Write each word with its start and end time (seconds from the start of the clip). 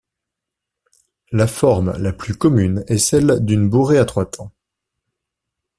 La 1.31 1.45
forme 1.45 1.91
la 1.99 2.11
plus 2.11 2.33
commune 2.33 2.83
est 2.87 2.97
celle 2.97 3.45
d’une 3.45 3.69
bourrée 3.69 3.99
à 3.99 4.05
trois 4.05 4.25
temps. 4.25 4.51